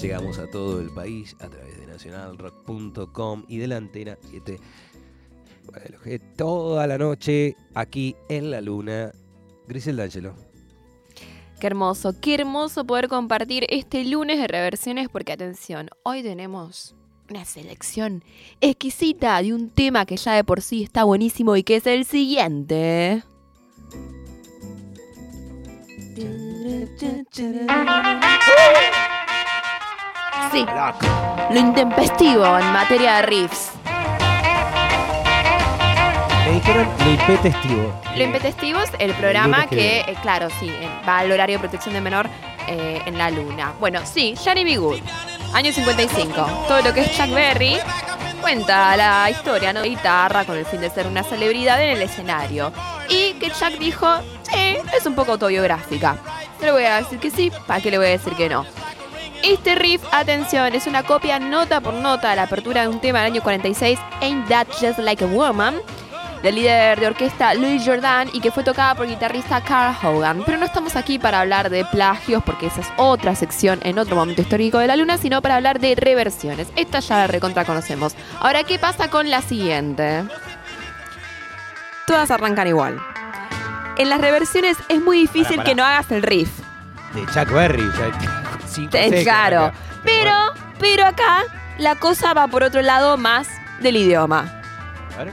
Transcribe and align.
Llegamos 0.00 0.38
a 0.38 0.46
todo 0.46 0.80
el 0.80 0.90
país 0.90 1.34
a 1.40 1.48
través 1.48 1.76
de 1.80 1.86
nacionalrock.com 1.86 3.44
y 3.48 3.58
de 3.58 3.66
la 3.66 3.78
antena 3.78 4.16
7. 4.30 4.60
Bueno, 5.66 5.98
que 6.04 6.20
toda 6.20 6.86
la 6.86 6.98
noche 6.98 7.56
aquí 7.74 8.14
en 8.28 8.52
la 8.52 8.60
luna. 8.60 9.10
Griselda 9.66 10.04
Angelo. 10.04 10.34
Qué 11.58 11.66
hermoso, 11.66 12.14
qué 12.20 12.36
hermoso 12.36 12.84
poder 12.84 13.08
compartir 13.08 13.66
este 13.70 14.04
lunes 14.04 14.38
de 14.38 14.46
reversiones 14.46 15.08
porque 15.08 15.32
atención, 15.32 15.90
hoy 16.04 16.22
tenemos 16.22 16.94
una 17.28 17.44
selección 17.44 18.22
exquisita 18.60 19.42
de 19.42 19.52
un 19.52 19.68
tema 19.68 20.06
que 20.06 20.16
ya 20.16 20.34
de 20.34 20.44
por 20.44 20.62
sí 20.62 20.84
está 20.84 21.02
buenísimo 21.02 21.56
y 21.56 21.64
que 21.64 21.76
es 21.76 21.86
el 21.88 22.04
siguiente. 22.04 23.24
Sí, 30.52 30.66
lo 31.50 31.58
intempestivo 31.58 32.58
en 32.58 32.72
materia 32.72 33.16
de 33.16 33.22
riffs. 33.22 33.70
Me 36.46 36.54
dijeron 36.54 36.88
lo 36.98 37.10
impetestivo. 37.10 37.92
Lo 38.16 38.22
Impetestivo 38.24 38.80
es 38.80 38.90
el 38.98 39.12
programa 39.14 39.66
que 39.66 40.00
eh, 40.00 40.16
claro, 40.22 40.48
sí, 40.58 40.72
va 41.06 41.18
al 41.18 41.30
horario 41.30 41.56
de 41.56 41.60
protección 41.60 41.92
de 41.94 42.00
menor 42.00 42.28
eh, 42.66 43.02
en 43.04 43.18
la 43.18 43.30
luna. 43.30 43.74
Bueno, 43.78 44.00
sí, 44.04 44.34
Johnny 44.42 44.64
B. 44.64 44.78
Good, 44.78 45.00
año 45.52 45.70
55. 45.70 46.34
Todo 46.66 46.80
lo 46.80 46.94
que 46.94 47.02
es 47.02 47.16
Chuck 47.16 47.30
Berry 47.34 47.76
cuenta 48.40 48.96
la 48.96 49.28
historia, 49.30 49.74
¿no? 49.74 49.82
De 49.82 49.90
guitarra 49.90 50.44
con 50.44 50.56
el 50.56 50.64
fin 50.64 50.80
de 50.80 50.88
ser 50.88 51.06
una 51.06 51.22
celebridad 51.22 51.82
en 51.82 51.90
el 51.90 52.02
escenario. 52.02 52.72
Y 53.10 53.34
que 53.34 53.50
Chuck 53.50 53.78
dijo, 53.78 54.06
sí, 54.50 54.78
es 54.96 55.04
un 55.04 55.14
poco 55.14 55.32
autobiográfica. 55.32 56.16
No 56.60 56.66
le 56.66 56.72
voy 56.72 56.84
a 56.84 56.96
decir 56.96 57.18
que 57.18 57.30
sí, 57.30 57.52
¿para 57.66 57.82
qué 57.82 57.90
le 57.90 57.98
voy 57.98 58.06
a 58.06 58.10
decir 58.10 58.32
que 58.34 58.48
no? 58.48 58.64
Este 59.42 59.74
riff, 59.76 60.02
atención, 60.12 60.74
es 60.74 60.86
una 60.86 61.02
copia 61.04 61.38
nota 61.38 61.80
por 61.80 61.94
nota 61.94 62.30
de 62.30 62.36
la 62.36 62.42
apertura 62.44 62.82
de 62.82 62.88
un 62.88 63.00
tema 63.00 63.20
del 63.22 63.32
año 63.32 63.42
46, 63.42 63.98
Ain't 64.20 64.48
That 64.48 64.66
Just 64.80 64.98
Like 64.98 65.24
a 65.24 65.26
Woman, 65.28 65.76
del 66.42 66.56
líder 66.56 66.98
de 67.00 67.06
orquesta 67.06 67.54
Louis 67.54 67.82
Jordan 67.84 68.28
y 68.32 68.40
que 68.40 68.50
fue 68.50 68.62
tocada 68.64 68.94
por 68.94 69.06
el 69.06 69.12
guitarrista 69.12 69.60
Carl 69.62 69.96
Hogan. 70.02 70.42
Pero 70.44 70.58
no 70.58 70.66
estamos 70.66 70.96
aquí 70.96 71.18
para 71.18 71.40
hablar 71.40 71.70
de 71.70 71.84
plagios, 71.84 72.42
porque 72.44 72.66
esa 72.66 72.80
es 72.80 72.88
otra 72.96 73.34
sección 73.36 73.78
en 73.84 73.98
otro 73.98 74.16
momento 74.16 74.42
histórico 74.42 74.78
de 74.78 74.86
la 74.88 74.96
luna, 74.96 75.18
sino 75.18 75.40
para 75.40 75.56
hablar 75.56 75.78
de 75.80 75.94
reversiones. 75.94 76.68
Esta 76.76 76.98
ya 77.00 77.16
la 77.18 77.26
recontra 77.28 77.64
conocemos. 77.64 78.14
Ahora, 78.40 78.64
¿qué 78.64 78.78
pasa 78.78 79.08
con 79.08 79.30
la 79.30 79.40
siguiente? 79.40 80.24
Todas 82.06 82.30
arrancan 82.30 82.66
igual. 82.66 83.00
En 83.96 84.08
las 84.10 84.20
reversiones 84.20 84.76
es 84.88 85.00
muy 85.00 85.20
difícil 85.20 85.62
que 85.62 85.74
no 85.74 85.84
hagas 85.84 86.10
el 86.10 86.22
riff. 86.22 86.50
De 87.14 87.22
Chuck 87.26 87.50
Berry. 87.52 87.82
ya- 87.98 88.44
Claro. 89.22 89.72
Pero, 90.04 90.30
bueno, 90.30 90.52
pero 90.78 91.06
acá 91.06 91.44
la 91.78 91.96
cosa 91.96 92.34
va 92.34 92.48
por 92.48 92.62
otro 92.62 92.82
lado 92.82 93.16
más 93.16 93.48
del 93.80 93.96
idioma. 93.96 94.44
a 95.18 95.24
ver. 95.24 95.32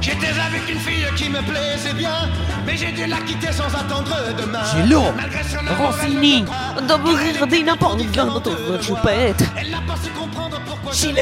J'étais 0.00 0.36
avec 0.36 0.68
une 0.68 0.80
fille 0.80 1.06
qui 1.16 1.28
me 1.28 1.40
plaisait 1.42 1.94
bien, 1.94 2.28
mais 2.66 2.76
j'ai 2.76 2.90
dû 2.90 3.06
la 3.06 3.18
quitter 3.18 3.52
sans 3.52 3.72
attendre 3.72 4.34
demain. 4.36 4.64
Rossini, 5.78 6.44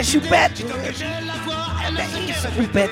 Choupette. 0.03 0.65
Choupette. 2.57 2.91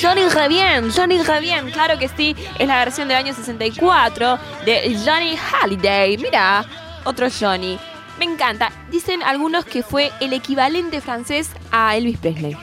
Johnny 0.00 0.28
Re 0.28 0.48
bien, 0.48 0.90
Johnny 0.92 1.22
Re 1.22 1.40
bien, 1.40 1.70
claro 1.70 1.98
que 1.98 2.08
sí. 2.08 2.36
Es 2.58 2.68
la 2.68 2.78
versión 2.78 3.08
del 3.08 3.16
año 3.16 3.32
64 3.32 4.38
de 4.66 4.96
Johnny 5.04 5.36
Halliday. 5.36 6.18
Mira, 6.18 6.66
otro 7.04 7.28
Johnny. 7.30 7.78
Me 8.18 8.26
encanta. 8.26 8.70
Dicen 8.90 9.22
algunos 9.22 9.64
que 9.64 9.82
fue 9.82 10.12
el 10.20 10.34
equivalente 10.34 11.00
francés 11.00 11.50
a 11.70 11.96
Elvis 11.96 12.18
Presley. 12.18 12.56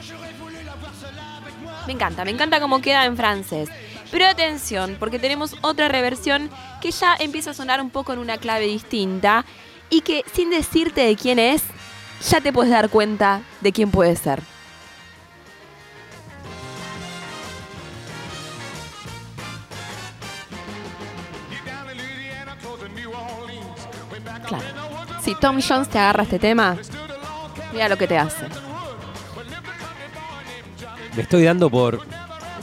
Me 1.86 1.92
encanta, 1.92 2.24
me 2.24 2.30
encanta 2.30 2.60
cómo 2.60 2.80
queda 2.80 3.04
en 3.04 3.16
francés. 3.16 3.68
Pero 4.12 4.26
atención, 4.26 4.96
porque 5.00 5.18
tenemos 5.18 5.56
otra 5.62 5.88
reversión 5.88 6.50
que 6.80 6.92
ya 6.92 7.16
empieza 7.18 7.50
a 7.50 7.54
sonar 7.54 7.80
un 7.80 7.90
poco 7.90 8.12
en 8.12 8.20
una 8.20 8.38
clave 8.38 8.66
distinta 8.66 9.44
y 9.90 10.02
que 10.02 10.24
sin 10.32 10.50
decirte 10.50 11.00
de 11.00 11.16
quién 11.16 11.40
es, 11.40 11.62
ya 12.30 12.40
te 12.40 12.52
puedes 12.52 12.70
dar 12.70 12.90
cuenta 12.90 13.42
de 13.60 13.72
quién 13.72 13.90
puede 13.90 14.14
ser. 14.14 14.53
Claro. 24.46 24.64
Si 25.22 25.34
Tom 25.36 25.58
Jones 25.66 25.88
te 25.88 25.98
agarra 25.98 26.22
este 26.24 26.38
tema, 26.38 26.76
mira 27.72 27.88
lo 27.88 27.96
que 27.96 28.06
te 28.06 28.18
hace. 28.18 28.46
Me 31.16 31.22
estoy 31.22 31.44
dando 31.44 31.70
por. 31.70 32.00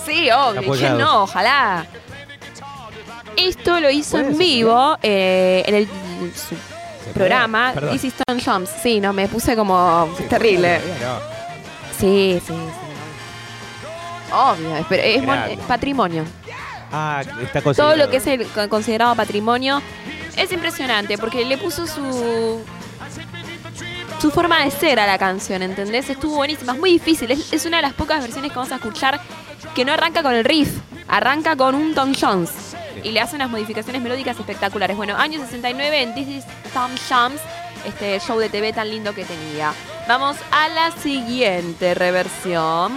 Sí, 0.06 0.30
obvio. 0.32 0.72
¿Quién 0.74 0.98
no? 0.98 1.24
Ojalá. 1.24 1.86
Esto 3.38 3.80
lo 3.80 3.90
hizo 3.90 4.18
¿Puede 4.18 4.32
en 4.32 4.38
vivo 4.38 4.98
eh, 5.02 5.64
en 5.66 5.76
el 5.76 5.88
su 6.36 6.56
¿Se 7.06 7.12
programa. 7.14 7.74
This 7.92 8.04
is 8.06 8.14
Tom 8.28 8.40
Jones. 8.44 8.70
Sí, 8.84 9.00
no, 9.00 9.14
me 9.14 9.28
puse 9.28 9.56
como 9.56 10.08
terrible. 10.30 10.80
Sí, 11.98 12.40
sí, 12.46 12.54
sí. 12.54 12.54
Obvio, 14.34 14.78
es- 14.78 14.86
pero 14.88 15.04
es 15.04 15.18
mon- 15.24 15.36
Grande. 15.36 15.54
es 15.54 15.60
patrimonio. 15.62 16.24
Ah, 16.92 17.22
está 17.42 17.62
Todo 17.74 17.96
lo 17.96 18.10
que 18.10 18.18
es 18.18 18.28
el 18.28 18.46
con- 18.48 18.68
considerado 18.70 19.16
patrimonio 19.16 19.82
es 20.36 20.52
impresionante 20.52 21.18
porque 21.18 21.46
le 21.46 21.58
puso 21.58 21.88
su 21.88 22.62
su 24.22 24.30
forma 24.30 24.64
de 24.64 24.70
ser 24.70 25.00
a 25.00 25.08
la 25.08 25.18
canción, 25.18 25.64
¿entendés? 25.64 26.08
Estuvo 26.08 26.36
buenísima, 26.36 26.74
es 26.74 26.80
muy 26.80 26.92
difícil, 26.92 27.32
es, 27.32 27.66
una 27.66 27.78
de 27.78 27.82
las 27.82 27.94
pocas 27.94 28.22
versiones 28.22 28.52
que 28.52 28.56
vamos 28.56 28.72
a 28.72 28.76
escuchar 28.76 29.20
que 29.74 29.84
no 29.84 29.94
arranca 29.94 30.22
con 30.22 30.36
el 30.36 30.46
riff, 30.46 30.70
arranca 31.08 31.56
con 31.56 31.74
un 31.74 31.96
Tom 31.96 32.14
Jones 32.14 32.52
y 33.04 33.12
le 33.12 33.20
hace 33.20 33.36
unas 33.36 33.50
modificaciones 33.50 34.00
melódicas 34.00 34.40
espectaculares. 34.40 34.96
Bueno, 34.96 35.18
año 35.18 35.40
69 35.40 36.04
en 36.04 36.14
This 36.14 36.28
is 36.28 36.44
Tom 36.72 36.92
Jones, 37.10 37.42
este 37.84 38.20
show 38.20 38.38
de 38.38 38.50
TV 38.50 38.74
tan 38.74 38.92
lindo 38.92 39.16
que 39.16 39.26
tenía. 39.26 39.74
Vamos 40.08 40.38
a 40.52 40.68
la 40.68 40.92
siguiente 40.92 41.96
reversión. 41.96 42.92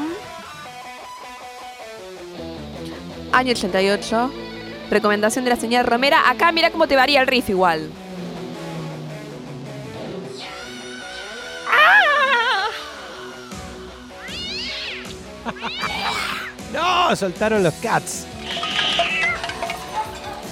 Año 3.32 3.52
88. 3.52 4.43
Recomendación 4.90 5.44
de 5.44 5.50
la 5.50 5.56
señora 5.56 5.82
Romera. 5.82 6.28
Acá 6.30 6.52
mira 6.52 6.70
cómo 6.70 6.86
te 6.86 6.96
varía 6.96 7.20
el 7.20 7.26
riff 7.26 7.48
igual. 7.50 7.90
¡Ah! 11.68 12.68
No, 16.72 17.14
soltaron 17.14 17.62
los 17.62 17.74
cats. 17.74 18.26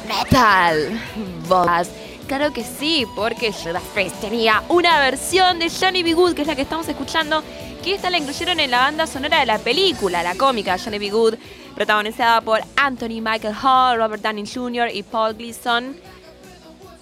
Metal. 0.07 1.01
Bodas. 1.49 1.89
Claro 2.29 2.53
que 2.53 2.63
sí, 2.63 3.07
porque 3.17 3.53
Judas 3.53 3.83
Priest 3.93 4.21
tenía 4.21 4.63
una 4.69 5.01
versión 5.01 5.59
de 5.59 5.69
Johnny 5.69 6.05
B. 6.05 6.15
Good, 6.15 6.35
que 6.35 6.43
es 6.43 6.49
la 6.49 6.55
que 6.55 6.63
estamos 6.63 6.89
escuchando, 6.89 7.43
que 7.83 7.95
esta 7.95 8.11
la 8.11 8.19
incluyeron 8.19 8.61
en 8.61 8.71
la 8.71 8.79
banda 8.79 9.07
sonora 9.07 9.41
de 9.41 9.47
la 9.47 9.59
película, 9.59 10.23
la 10.23 10.37
cómica 10.37 10.79
Johnny 10.79 10.99
B. 10.99 11.11
Good, 11.11 11.35
protagonizada 11.75 12.41
por 12.41 12.61
Anthony 12.77 13.21
Michael 13.21 13.55
Hall, 13.61 13.97
Robert 13.97 14.23
Downey 14.23 14.47
Jr. 14.47 14.89
y 14.93 15.03
Paul 15.03 15.35
Gleason. 15.35 15.97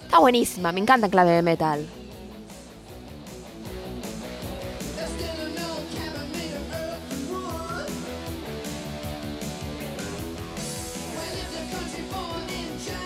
Está 0.03 0.19
buenísima, 0.19 0.71
me 0.71 0.79
encanta 0.79 1.05
en 1.05 1.11
clave 1.11 1.31
de 1.31 1.41
metal. 1.43 1.87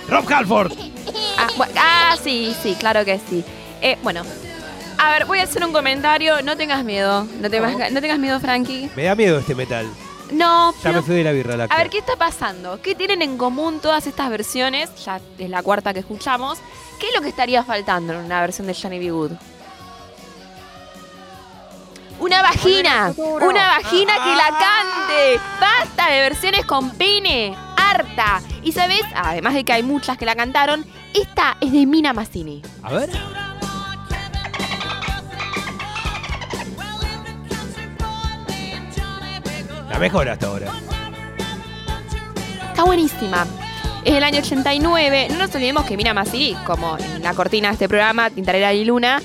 Rob 0.08 0.32
Halford. 0.32 0.72
Ah, 1.38 1.48
ah, 1.78 2.18
sí, 2.24 2.56
sí, 2.62 2.76
claro 2.76 3.04
que 3.04 3.20
sí. 3.20 3.44
Eh, 3.82 3.98
bueno, 4.02 4.24
a 4.98 5.12
ver, 5.12 5.26
voy 5.26 5.40
a 5.40 5.44
hacer 5.44 5.64
un 5.64 5.74
comentario. 5.74 6.42
No 6.42 6.56
tengas 6.58 6.84
miedo. 6.84 7.28
No, 7.42 7.50
tengas, 7.50 7.92
no 7.92 8.02
tengas 8.02 8.20
miedo, 8.20 8.40
Frankie. 8.40 8.90
Me 8.96 9.04
da 9.04 9.16
miedo 9.16 9.40
este 9.40 9.56
metal. 9.56 9.88
No, 10.32 10.72
Ya 10.74 10.78
pero 10.82 10.96
me 10.96 11.02
fui 11.04 11.16
de 11.16 11.24
la 11.24 11.32
birra 11.32 11.56
la 11.56 11.66
A 11.66 11.78
ver, 11.78 11.90
¿qué 11.90 12.00
está 12.00 12.16
pasando? 12.16 12.82
¿Qué 12.82 12.96
tienen 12.96 13.22
en 13.22 13.38
común 13.38 13.80
todas 13.80 14.08
estas 14.08 14.30
versiones? 14.30 14.90
Ya 15.06 15.20
es 15.38 15.50
la 15.50 15.62
cuarta 15.62 15.94
que 15.94 16.00
escuchamos. 16.00 16.58
¿Qué 17.00 17.10
es 17.10 17.14
lo 17.14 17.22
que 17.22 17.30
estaría 17.30 17.64
faltando 17.64 18.14
en 18.14 18.20
una 18.20 18.42
versión 18.42 18.66
de 18.68 18.74
Johnny 18.74 19.00
B. 19.00 19.12
Good? 19.12 19.32
Una 22.18 22.42
vagina, 22.42 23.14
una 23.18 23.68
vagina 23.78 24.14
que 24.24 24.36
la 24.36 24.48
cante. 24.48 25.40
Basta 25.60 26.10
de 26.10 26.22
versiones 26.22 26.66
con 26.66 26.90
pene, 26.92 27.56
harta. 27.76 28.42
Y 28.64 28.72
sabes, 28.72 29.02
además 29.14 29.54
de 29.54 29.64
que 29.66 29.74
hay 29.74 29.84
muchas 29.84 30.18
que 30.18 30.26
la 30.26 30.34
cantaron, 30.34 30.86
esta 31.14 31.58
es 31.60 31.72
de 31.74 31.86
Mina 31.86 32.14
Mazzini. 32.14 32.62
A 32.84 32.94
ver. 32.94 33.10
La 39.96 40.00
mejor 40.00 40.28
hasta 40.28 40.48
ahora. 40.48 40.68
Está 42.68 42.84
buenísima. 42.84 43.48
Es 44.04 44.14
el 44.14 44.24
año 44.26 44.40
89. 44.40 45.28
No 45.30 45.38
nos 45.38 45.56
olvidemos 45.56 45.86
que 45.86 45.96
Mina 45.96 46.14
Masiri, 46.14 46.54
como 46.66 46.98
en 46.98 47.24
la 47.24 47.34
cortina 47.34 47.70
de 47.70 47.76
este 47.76 47.88
programa, 47.88 48.30
Tintarera 48.30 48.74
y 48.74 48.84
Luna, 48.84 49.22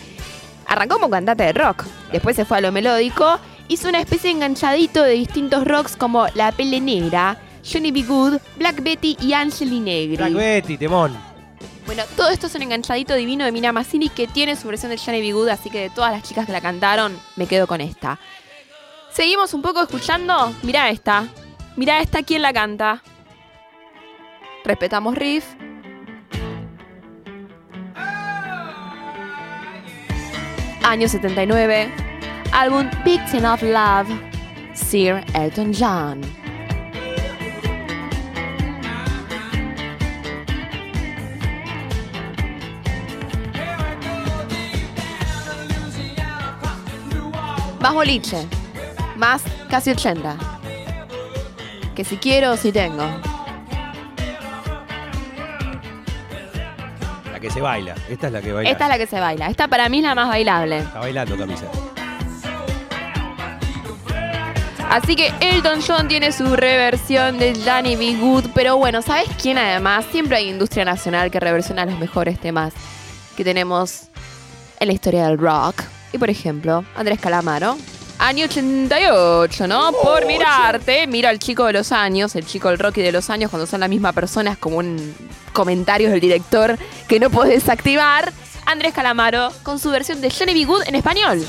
arrancó 0.68 0.94
como 0.94 1.10
cantante 1.10 1.42
de 1.42 1.52
rock. 1.54 1.86
Después 2.12 2.36
se 2.36 2.44
fue 2.44 2.58
a 2.58 2.60
lo 2.60 2.70
melódico. 2.70 3.40
Hizo 3.66 3.88
una 3.88 3.98
especie 3.98 4.30
de 4.30 4.36
enganchadito 4.36 5.02
de 5.02 5.14
distintos 5.14 5.64
rocks 5.64 5.96
como 5.96 6.28
La 6.34 6.52
Pele 6.52 6.80
Negra, 6.80 7.36
Johnny 7.68 7.90
B. 7.90 8.04
Good, 8.04 8.34
Black 8.56 8.80
Betty 8.80 9.16
y 9.20 9.32
Angeli 9.32 9.80
Negri. 9.80 10.18
Black 10.18 10.34
Betty, 10.34 10.78
temón. 10.78 11.18
Bueno, 11.84 12.04
todo 12.16 12.28
esto 12.28 12.46
es 12.46 12.54
un 12.54 12.62
enganchadito 12.62 13.16
divino 13.16 13.44
de 13.44 13.50
Mina 13.50 13.72
Mazzini 13.72 14.08
que 14.08 14.28
tiene 14.28 14.54
su 14.54 14.68
versión 14.68 14.92
de 14.92 14.98
Johnny 14.98 15.20
B. 15.20 15.32
Good, 15.32 15.48
así 15.48 15.68
que 15.68 15.80
de 15.80 15.90
todas 15.90 16.12
las 16.12 16.22
chicas 16.22 16.46
que 16.46 16.52
la 16.52 16.60
cantaron, 16.60 17.18
me 17.34 17.48
quedo 17.48 17.66
con 17.66 17.80
esta. 17.80 18.20
Seguimos 19.12 19.54
un 19.54 19.62
poco 19.62 19.82
escuchando. 19.82 20.54
Mirá 20.62 20.88
esta. 20.88 21.26
Mirá 21.76 22.00
esta, 22.00 22.22
¿quién 22.22 22.42
la 22.42 22.52
canta? 22.52 23.02
Respetamos 24.64 25.16
riff. 25.16 25.44
Año 30.82 31.08
79. 31.08 31.92
Álbum 32.52 32.88
Victim 33.04 33.44
of 33.44 33.62
Love. 33.62 34.08
Sir 34.74 35.24
Elton 35.34 35.72
John. 35.74 36.20
Más 47.80 47.94
boliche. 47.94 48.59
Más 49.20 49.42
casi 49.68 49.90
80. 49.90 50.34
Que 51.94 52.04
si 52.04 52.16
quiero, 52.16 52.56
si 52.56 52.72
tengo. 52.72 53.04
La 57.30 57.38
que 57.38 57.50
se 57.50 57.60
baila. 57.60 57.94
Esta 58.08 58.28
es 58.28 58.32
la 58.32 58.40
que 58.40 58.50
baila. 58.50 58.70
Esta 58.70 58.84
es 58.84 58.88
la 58.88 58.96
que 58.96 59.06
se 59.06 59.20
baila. 59.20 59.48
Esta 59.48 59.68
para 59.68 59.90
mí 59.90 59.98
es 59.98 60.04
la 60.04 60.14
más 60.14 60.26
bailable. 60.26 60.78
Está 60.78 61.00
bailando 61.00 61.36
camisa. 61.36 61.66
Así 64.88 65.14
que 65.14 65.34
Elton 65.40 65.80
John 65.86 66.08
tiene 66.08 66.32
su 66.32 66.56
reversión 66.56 67.38
de 67.38 67.52
Johnny 67.62 67.96
B. 67.96 68.16
Good. 68.16 68.46
Pero 68.54 68.78
bueno, 68.78 69.02
¿sabes 69.02 69.28
quién 69.38 69.58
además? 69.58 70.06
Siempre 70.10 70.38
hay 70.38 70.48
industria 70.48 70.86
nacional 70.86 71.30
que 71.30 71.38
reversiona 71.40 71.84
los 71.84 71.98
mejores 71.98 72.40
temas 72.40 72.72
que 73.36 73.44
tenemos 73.44 74.04
en 74.78 74.88
la 74.88 74.94
historia 74.94 75.26
del 75.26 75.36
rock. 75.36 75.82
Y 76.10 76.16
por 76.16 76.30
ejemplo, 76.30 76.86
Andrés 76.96 77.20
Calamaro. 77.20 77.76
Año 78.20 78.44
88, 78.44 79.66
¿no? 79.66 79.92
Por 79.92 80.26
mirarte, 80.26 81.06
miro 81.06 81.30
al 81.30 81.38
chico 81.38 81.64
de 81.64 81.72
los 81.72 81.90
años, 81.90 82.36
el 82.36 82.44
chico 82.44 82.68
del 82.68 82.78
Rocky 82.78 83.00
de 83.00 83.12
los 83.12 83.30
años, 83.30 83.50
cuando 83.50 83.66
son 83.66 83.80
la 83.80 83.88
misma 83.88 84.12
persona, 84.12 84.52
es 84.52 84.58
como 84.58 84.76
un 84.76 85.14
comentario 85.54 86.10
del 86.10 86.20
director 86.20 86.78
que 87.08 87.18
no 87.18 87.30
puedes 87.30 87.54
desactivar. 87.54 88.30
Andrés 88.66 88.92
Calamaro 88.92 89.50
con 89.62 89.78
su 89.78 89.90
versión 89.90 90.20
de 90.20 90.30
Johnny 90.30 90.52
B. 90.52 90.64
Good 90.66 90.82
en 90.86 90.96
español. 90.96 91.42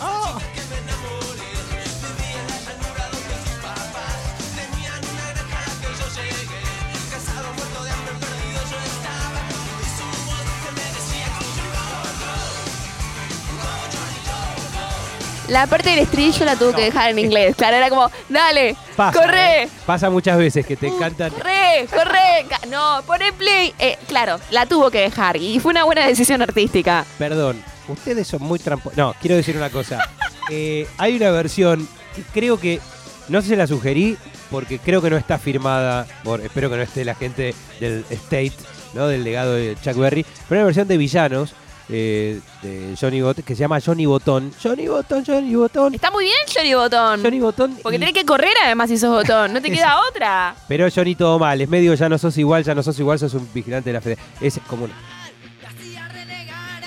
La 15.52 15.68
parte 15.68 15.90
del 15.90 16.00
estribillo 16.00 16.46
la 16.46 16.56
tuvo 16.56 16.72
que 16.72 16.84
dejar 16.84 17.10
en 17.10 17.20
inglés. 17.20 17.58
Claro, 17.58 17.76
era 17.76 17.90
como, 17.90 18.10
dale, 18.30 18.74
Pasa, 18.96 19.20
corre, 19.20 19.64
¿eh? 19.64 19.70
Pasa 19.86 20.10
muchas 20.10 20.38
veces 20.38 20.66
que 20.66 20.78
te 20.78 20.90
cantan. 20.98 21.30
corre, 21.30 21.88
corre. 21.90 22.46
No, 22.70 23.02
poné 23.06 23.34
play. 23.34 23.74
Eh, 23.78 23.98
claro, 24.08 24.40
la 24.52 24.66
tuvo 24.66 24.90
que 24.90 25.02
dejar 25.02 25.36
y 25.36 25.60
fue 25.60 25.72
una 25.72 25.84
buena 25.84 26.08
decisión 26.08 26.42
artística. 26.42 27.06
Perdón, 27.18 27.62
ustedes 27.90 28.30
son 28.30 28.44
muy 28.44 28.60
tramposos. 28.60 28.98
No, 28.98 29.14
quiero 29.20 29.36
decir 29.36 29.58
una 29.58 29.70
cosa. 29.70 30.00
Eh, 30.50 30.86
hay 30.98 31.16
una 31.16 31.32
versión 31.32 31.88
que 32.14 32.24
creo 32.24 32.60
que. 32.60 32.82
No 33.30 33.42
sé 33.42 33.50
si 33.50 33.56
la 33.56 33.68
sugerí, 33.68 34.18
porque 34.50 34.80
creo 34.80 35.02
que 35.02 35.10
no 35.10 35.16
está 35.16 35.38
firmada. 35.38 36.06
Por, 36.26 36.42
espero 36.42 36.70
que 36.70 36.76
no 36.76 36.82
esté 36.82 37.06
la 37.06 37.16
gente 37.16 37.54
del 37.80 38.04
State, 38.10 38.54
¿no? 38.94 39.08
Del 39.08 39.24
legado 39.24 39.54
de 39.54 39.78
Chuck 39.82 39.96
Berry. 39.96 40.26
Pero 40.50 40.60
una 40.60 40.66
versión 40.66 40.90
de 40.90 40.98
villanos 40.98 41.54
eh, 41.92 42.40
de 42.62 42.96
Johnny 43.00 43.22
Botón 43.22 43.44
que 43.44 43.54
se 43.56 43.60
llama 43.60 43.80
Johnny 43.82 44.06
Botón. 44.06 44.52
Johnny 44.64 44.88
Botón, 44.88 45.24
Johnny 45.26 45.54
Botón. 45.56 45.94
Está 45.94 46.10
muy 46.10 46.24
bien, 46.26 46.36
Johnny 46.56 46.74
Botón. 46.74 47.22
Johnny 47.24 47.40
Botón. 47.40 47.78
Porque 47.84 47.98
y- 47.98 48.00
tenés 48.00 48.14
que 48.14 48.26
correr 48.26 48.54
además 48.64 48.90
si 48.90 48.98
sos 48.98 49.10
botón. 49.12 49.54
No 49.54 49.62
te 49.62 49.70
queda 49.74 50.00
otra. 50.10 50.56
Pero 50.68 50.88
Johnny 50.94 51.16
todo 51.16 51.38
mal. 51.38 51.60
Es 51.62 51.68
medio 51.70 51.94
ya 51.94 52.08
no 52.10 52.18
sos 52.18 52.38
igual, 52.38 52.64
ya 52.64 52.74
no 52.74 52.82
sos 52.82 52.98
igual, 53.00 53.20
sos 53.20 53.34
un 53.34 53.48
vigilante 53.54 53.90
de 53.90 53.94
la 53.94 54.02
fe. 54.02 54.18
Es 54.40 54.60
como 54.68 54.86
una. 54.86 54.94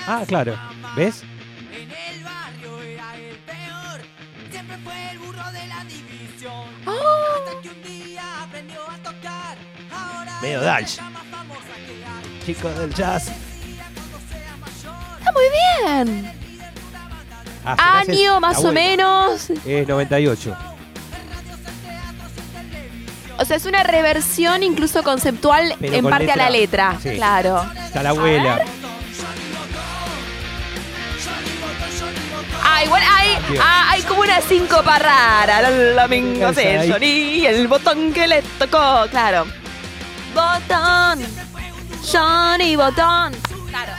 Ah, 0.07 0.23
claro. 0.27 0.55
¿Ves? 0.95 1.23
En 1.71 1.89
el 1.91 2.23
barrio 2.23 2.79
era 2.81 3.15
el 3.15 3.37
peor, 3.39 4.01
siempre 4.51 4.77
fue 4.83 5.11
el 5.11 5.17
burro 5.19 5.51
de 5.51 5.67
la 5.67 5.83
división. 5.85 6.65
Hasta 6.85 7.61
que 7.61 7.69
un 7.69 7.81
día 7.83 8.43
aprendió 8.43 8.81
a 8.87 8.97
tocar. 8.97 9.57
Ahora 9.91 10.39
Medio 10.41 10.59
es 10.59 10.65
Dash. 10.65 10.97
la 10.97 11.09
más 11.09 11.23
famosa 11.25 11.73
que 11.87 11.93
hay. 12.05 12.41
Chico 12.45 12.69
del 12.69 12.93
jazz. 12.93 13.31
Muy 15.35 15.45
bien. 16.05 16.31
Ah, 17.65 17.99
Año 17.99 18.39
más 18.39 18.63
o 18.63 18.71
menos. 18.71 19.49
Es 19.65 19.87
98. 19.87 20.55
O 23.37 23.43
sea, 23.43 23.57
es 23.57 23.65
una 23.65 23.83
reversión 23.83 24.63
incluso 24.63 25.03
conceptual 25.03 25.75
Pero 25.79 25.93
en 25.95 26.01
con 26.03 26.11
parte 26.11 26.31
a 26.31 26.35
la 26.37 26.49
letra. 26.49 26.97
Sí. 27.01 27.15
Claro. 27.15 27.65
Está 27.85 28.01
la 28.03 28.09
abuela. 28.11 28.63
Ah, 32.63 32.83
igual 32.83 33.01
hay, 33.09 33.37
ah, 33.59 33.85
hay 33.91 34.01
como 34.03 34.21
una 34.21 34.41
síncopa 34.41 34.99
rara. 34.99 35.67
El 35.67 35.95
domingo 35.95 36.49
Esa 36.49 36.61
se 36.61 36.77
ahí. 36.77 36.91
Johnny, 36.91 37.45
el 37.45 37.67
botón 37.67 38.13
que 38.13 38.27
le 38.27 38.41
tocó. 38.57 39.05
Claro. 39.11 39.45
Botón. 40.33 41.25
Johnny 42.11 42.75
Botón. 42.75 43.33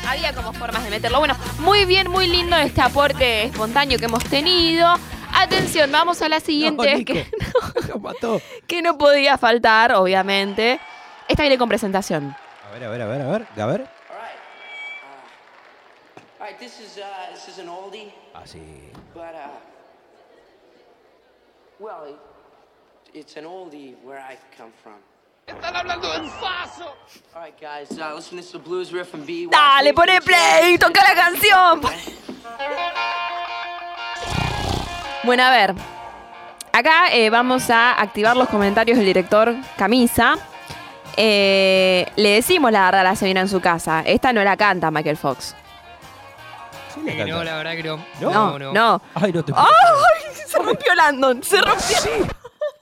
Había 0.06 0.32
como 0.34 0.52
formas 0.52 0.84
de 0.84 0.90
meterlo. 0.90 1.18
Bueno, 1.18 1.36
muy 1.58 1.84
bien, 1.84 2.08
muy 2.10 2.26
lindo 2.28 2.56
este 2.56 2.80
aporte 2.80 3.44
espontáneo 3.44 3.98
que 3.98 4.04
hemos 4.04 4.24
tenido. 4.24 4.94
Atención, 5.34 5.90
vamos 5.90 6.22
a 6.22 6.28
la 6.28 6.40
siguiente. 6.40 6.90
No, 6.92 6.98
Nico. 6.98 7.12
que, 7.12 7.30
Lo 7.88 7.98
mató. 7.98 8.40
que 8.66 8.82
no 8.82 8.96
podía 8.96 9.36
faltar, 9.36 9.92
obviamente. 9.92 10.80
Esta 11.28 11.42
viene 11.42 11.58
con 11.58 11.68
presentación. 11.68 12.36
A 12.68 12.72
ver, 12.72 12.84
a 12.84 12.90
ver, 12.90 13.02
a 13.02 13.06
ver, 13.06 13.20
a 13.22 13.26
ver. 13.26 13.46
A 13.60 13.66
ver. 13.66 13.80
Right. 16.40 16.60
Uh, 16.60 16.64
is 16.64 16.98
uh, 16.98 17.34
this 17.34 17.48
is 17.48 17.58
an 17.58 17.68
oldie, 17.68 18.12
Así. 18.34 18.60
but 19.12 19.34
uh, 19.34 19.48
well, 21.80 22.04
it, 22.08 22.16
it's 23.12 23.36
an 23.36 23.44
oldie 23.44 23.96
where 24.04 24.20
I 24.20 24.36
come 24.56 24.70
from. 24.82 24.94
Están 25.46 25.76
hablando 25.76 26.12
del 26.12 26.28
paso. 26.40 26.96
All 27.32 27.44
right, 27.44 27.54
guys. 27.60 27.90
Uh. 27.92 29.48
Dale, 29.48 29.94
pone 29.94 30.20
play, 30.20 30.76
toca 30.76 31.00
la 31.02 31.14
canción. 31.14 31.80
Bueno, 35.22 35.44
a 35.44 35.50
ver. 35.50 35.74
Acá 36.72 37.12
eh, 37.12 37.30
vamos 37.30 37.70
a 37.70 37.92
activar 38.00 38.36
los 38.36 38.48
comentarios 38.48 38.98
del 38.98 39.06
director 39.06 39.54
Camisa. 39.78 40.36
Eh, 41.16 42.10
le 42.16 42.30
decimos 42.30 42.72
la 42.72 42.86
verdad 42.86 43.00
a 43.02 43.04
la 43.04 43.16
señora 43.16 43.42
en 43.42 43.48
su 43.48 43.60
casa. 43.60 44.02
Esta 44.04 44.32
no 44.32 44.42
la 44.42 44.56
canta 44.56 44.90
Michael 44.90 45.16
Fox. 45.16 45.54
Sí, 46.92 47.02
le 47.02 47.16
canta. 47.16 47.32
no, 47.32 47.44
la 47.44 47.56
verdad 47.56 47.72
que 47.76 47.82
no. 47.84 48.04
No, 48.20 48.58
No, 48.58 48.72
no. 48.72 49.02
Ay, 49.14 49.32
no 49.32 49.44
te 49.44 49.52
¡Ay! 49.56 49.66
Se 50.46 50.58
rompió 50.58 50.94
Landon, 50.94 51.42
se 51.42 51.60
rompió. 51.60 51.96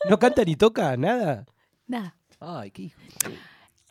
¿No 0.09 0.19
canta 0.19 0.45
ni 0.45 0.57
toca 0.57 0.97
nada? 0.97 1.45
Nada. 1.87 2.15
Ay, 2.41 2.71
qué 2.71 2.83
hijo. 2.83 2.99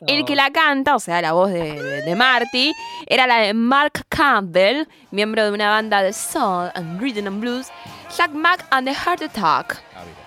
El 0.06 0.24
que 0.26 0.36
la 0.36 0.50
canta, 0.50 0.94
o 0.96 0.98
sea, 1.00 1.22
la 1.22 1.32
voz 1.32 1.50
de, 1.50 1.80
de- 1.82 2.02
de 2.02 2.14
Marty, 2.16 2.72
era 3.06 3.26
la 3.26 3.38
de 3.38 3.54
Mark 3.54 4.04
Campbell, 4.10 4.86
miembro 5.10 5.44
de 5.44 5.50
una 5.52 5.70
banda 5.70 6.02
de 6.02 6.12
soul 6.12 6.70
and 6.74 7.00
rhythm 7.00 7.26
and 7.26 7.40
blues, 7.40 7.68
Jack 8.14 8.32
Mack 8.32 8.66
and 8.70 8.86
the 8.86 8.92
Heart 8.94 9.22
Attack. 9.22 9.82
Ah, 9.96 10.02
mira. 10.04 10.23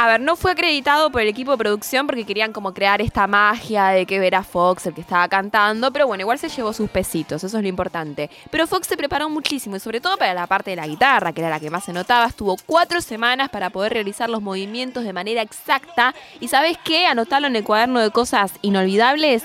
A 0.00 0.06
ver, 0.06 0.22
no 0.22 0.34
fue 0.34 0.52
acreditado 0.52 1.12
por 1.12 1.20
el 1.20 1.28
equipo 1.28 1.50
de 1.50 1.58
producción 1.58 2.06
porque 2.06 2.24
querían 2.24 2.54
como 2.54 2.72
crear 2.72 3.02
esta 3.02 3.26
magia 3.26 3.88
de 3.88 4.06
que 4.06 4.16
era 4.16 4.42
Fox 4.42 4.86
el 4.86 4.94
que 4.94 5.02
estaba 5.02 5.28
cantando, 5.28 5.92
pero 5.92 6.06
bueno, 6.06 6.22
igual 6.22 6.38
se 6.38 6.48
llevó 6.48 6.72
sus 6.72 6.88
pesitos, 6.88 7.44
eso 7.44 7.58
es 7.58 7.62
lo 7.62 7.68
importante. 7.68 8.30
Pero 8.50 8.66
Fox 8.66 8.86
se 8.86 8.96
preparó 8.96 9.28
muchísimo 9.28 9.76
y 9.76 9.80
sobre 9.80 10.00
todo 10.00 10.16
para 10.16 10.32
la 10.32 10.46
parte 10.46 10.70
de 10.70 10.76
la 10.76 10.86
guitarra, 10.86 11.34
que 11.34 11.42
era 11.42 11.50
la 11.50 11.60
que 11.60 11.68
más 11.68 11.84
se 11.84 11.92
notaba, 11.92 12.24
estuvo 12.24 12.56
cuatro 12.64 13.02
semanas 13.02 13.50
para 13.50 13.68
poder 13.68 13.92
realizar 13.92 14.30
los 14.30 14.40
movimientos 14.40 15.04
de 15.04 15.12
manera 15.12 15.42
exacta 15.42 16.14
y 16.40 16.48
¿sabes 16.48 16.78
qué? 16.82 17.06
Anotarlo 17.06 17.48
en 17.48 17.56
el 17.56 17.64
cuaderno 17.64 18.00
de 18.00 18.10
cosas 18.10 18.52
inolvidables. 18.62 19.44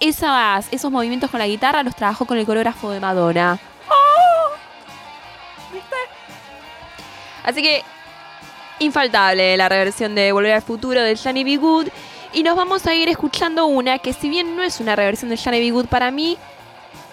Esas, 0.00 0.70
esos 0.74 0.92
movimientos 0.92 1.30
con 1.30 1.38
la 1.38 1.46
guitarra 1.46 1.82
los 1.82 1.96
trabajó 1.96 2.26
con 2.26 2.36
el 2.36 2.44
coreógrafo 2.44 2.90
de 2.90 3.00
Madonna. 3.00 3.58
¡Oh! 3.88 4.50
Así 7.44 7.62
que 7.62 7.82
infaltable 8.78 9.56
la 9.56 9.68
reversión 9.68 10.14
de 10.14 10.32
Volver 10.32 10.52
al 10.52 10.62
Futuro 10.62 11.00
de 11.02 11.16
Johnny 11.16 11.44
B. 11.44 11.56
Good. 11.56 11.88
Y 12.32 12.42
nos 12.42 12.56
vamos 12.56 12.86
a 12.86 12.94
ir 12.94 13.08
escuchando 13.08 13.66
una 13.66 13.98
que 13.98 14.12
si 14.12 14.28
bien 14.28 14.56
no 14.56 14.62
es 14.62 14.80
una 14.80 14.96
reversión 14.96 15.30
de 15.30 15.36
Johnny 15.36 15.60
B. 15.60 15.70
Good 15.70 15.86
para 15.86 16.10
mí, 16.10 16.36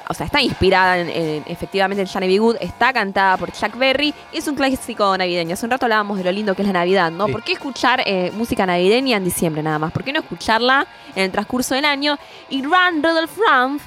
o 0.10 0.14
sea, 0.14 0.26
está 0.26 0.42
inspirada 0.42 1.00
en, 1.00 1.44
efectivamente 1.48 2.02
en 2.02 2.08
Johnny 2.08 2.28
B. 2.28 2.40
Good, 2.40 2.58
está 2.60 2.92
cantada 2.92 3.38
por 3.38 3.52
Chuck 3.52 3.78
Berry, 3.78 4.14
y 4.34 4.38
es 4.38 4.48
un 4.48 4.56
clásico 4.56 5.18
navideño. 5.18 5.54
Hace 5.54 5.66
un 5.66 5.72
rato 5.72 5.86
hablábamos 5.86 6.18
de 6.18 6.26
lo 6.26 6.32
lindo 6.32 6.56
que 6.56 6.62
es 6.62 6.68
la 6.68 6.74
Navidad, 6.74 7.12
¿no? 7.12 7.28
¿Por 7.28 7.44
qué 7.44 7.54
escuchar 7.54 8.04
eh, 8.06 8.32
música 8.34 8.66
navideña 8.66 9.18
en 9.18 9.24
diciembre 9.24 9.64
nada 9.64 9.80
más? 9.80 9.92
¿Por 9.92 10.04
qué 10.04 10.12
no 10.12 10.20
escucharla 10.20 10.86
en 11.16 11.24
el 11.24 11.32
transcurso 11.32 11.76
del 11.76 11.86
año? 11.86 12.18
Y 12.50 12.64
Run, 12.64 13.02
Rudolph 13.02 13.38
Ramp 13.48 13.82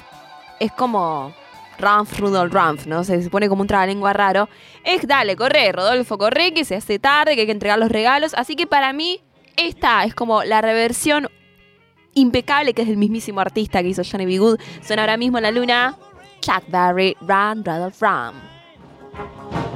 es 0.59 0.71
como 0.71 1.31
Ranf, 1.79 2.19
Rudolf, 2.19 2.53
Ranf, 2.53 2.85
¿no? 2.87 3.03
Se 3.03 3.29
pone 3.29 3.49
como 3.49 3.61
un 3.61 3.67
trabalengua 3.67 4.13
raro. 4.13 4.49
Es 4.83 5.07
dale, 5.07 5.35
corre, 5.35 5.71
Rodolfo, 5.71 6.17
corre, 6.17 6.53
que 6.53 6.65
se 6.65 6.75
hace 6.75 6.99
tarde, 6.99 7.35
que 7.35 7.41
hay 7.41 7.47
que 7.47 7.51
entregar 7.51 7.79
los 7.79 7.89
regalos. 7.89 8.33
Así 8.35 8.55
que 8.55 8.67
para 8.67 8.93
mí, 8.93 9.21
esta 9.55 10.03
es 10.03 10.15
como 10.15 10.43
la 10.43 10.61
reversión 10.61 11.29
impecable 12.13 12.73
que 12.73 12.81
es 12.81 12.89
el 12.89 12.97
mismísimo 12.97 13.39
artista 13.39 13.81
que 13.81 13.89
hizo 13.89 14.01
Johnny 14.03 14.25
B. 14.25 14.39
Good. 14.39 14.59
Suena 14.81 15.03
ahora 15.03 15.17
mismo 15.17 15.37
en 15.37 15.43
la 15.43 15.51
luna. 15.51 15.95
Chuck 16.41 16.63
Berry, 16.67 17.15
Run, 17.21 17.63
Rudolph, 17.63 18.01
Run. 18.01 19.66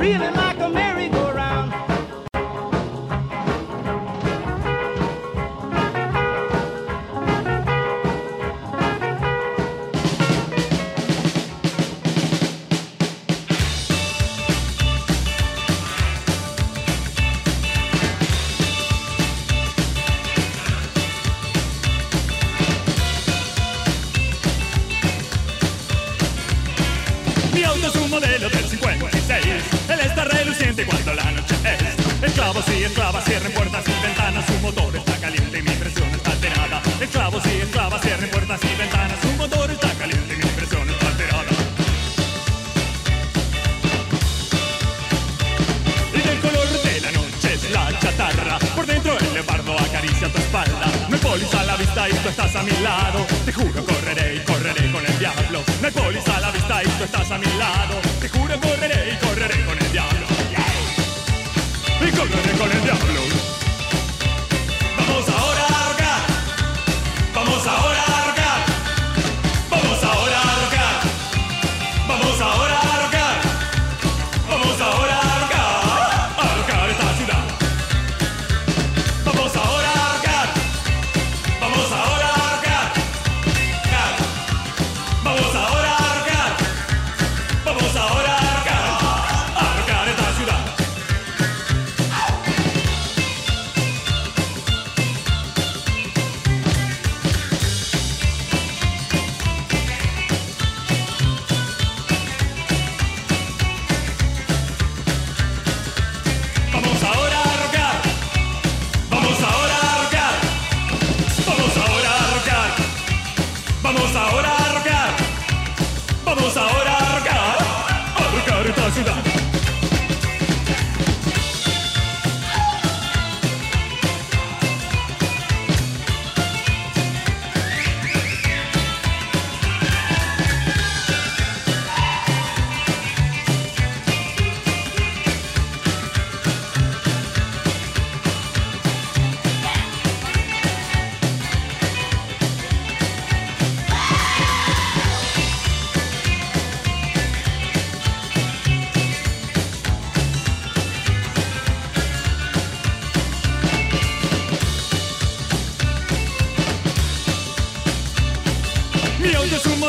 really 0.00 0.39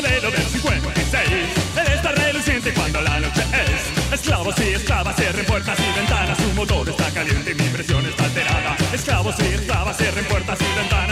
modelo 0.01 0.31
del 0.31 0.43
56. 0.43 1.29
Eres 1.77 2.01
tan 2.01 2.15
reluciente 2.15 2.73
cuando 2.73 3.01
la 3.01 3.19
noche 3.19 3.41
es. 3.41 4.13
Esclavos 4.13 4.55
y 4.59 4.73
esclavas 4.73 5.15
cierren 5.15 5.45
puertas 5.45 5.77
y 5.79 5.99
ventanas. 5.99 6.37
Su 6.37 6.53
motor 6.53 6.89
está 6.89 7.11
caliente 7.11 7.51
y 7.51 7.55
mi 7.55 7.69
presión 7.69 8.05
está 8.05 8.25
alterada. 8.25 8.77
Esclavos 8.93 9.35
y 9.39 9.53
esclavas 9.53 9.97
cierren 9.97 10.25
puertas 10.25 10.59
y 10.59 10.79
ventanas. 10.79 11.10